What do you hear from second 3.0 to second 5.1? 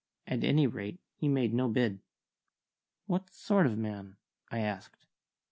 "What sort of man?" I asked.